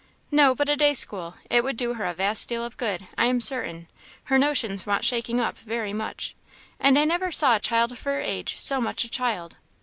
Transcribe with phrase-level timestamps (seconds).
[0.31, 3.27] "No, but a day school; it would do her a vast deal of good, I
[3.27, 3.87] am certain;
[4.23, 6.33] her notions want shaking up very much.
[6.79, 9.57] And I never saw a child of her age so much a child."